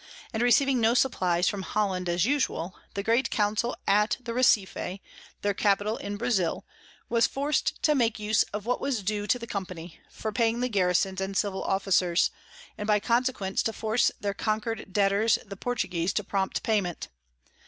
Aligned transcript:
and 0.33 0.41
receiving 0.41 0.81
no 0.81 0.95
Supplies 0.95 1.47
from 1.47 1.61
Holland 1.61 2.09
as 2.09 2.25
usual, 2.25 2.75
the 2.95 3.03
great 3.03 3.29
Council 3.29 3.75
at 3.85 4.17
the 4.19 4.31
Receife, 4.31 4.99
their 5.43 5.53
Capital 5.53 5.97
in 5.97 6.17
Brazile, 6.17 6.65
was 7.07 7.27
forc'd 7.27 7.75
to 7.83 7.93
make 7.93 8.17
use 8.17 8.41
of 8.51 8.65
what 8.65 8.81
was 8.81 9.03
due 9.03 9.27
to 9.27 9.37
the 9.37 9.45
Company, 9.45 9.99
for 10.09 10.31
paying 10.31 10.59
the 10.59 10.69
Garisons 10.69 11.21
and 11.21 11.37
Civil 11.37 11.63
Officers, 11.63 12.31
and 12.79 12.87
by 12.87 12.99
consequence 12.99 13.61
to 13.61 13.73
force 13.73 14.09
their 14.19 14.33
conquer'd 14.33 14.91
Debtors 14.91 15.37
the 15.45 15.55
Portuguese 15.55 16.13
to 16.13 16.23
prompt 16.23 16.63
Payment. 16.63 17.09